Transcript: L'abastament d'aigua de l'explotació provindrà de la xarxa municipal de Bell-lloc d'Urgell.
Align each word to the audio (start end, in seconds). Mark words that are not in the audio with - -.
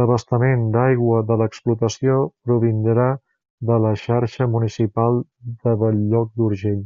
L'abastament 0.00 0.60
d'aigua 0.76 1.22
de 1.30 1.36
l'explotació 1.40 2.20
provindrà 2.50 3.08
de 3.72 3.80
la 3.86 3.92
xarxa 4.06 4.50
municipal 4.54 5.22
de 5.66 5.78
Bell-lloc 5.84 6.34
d'Urgell. 6.40 6.82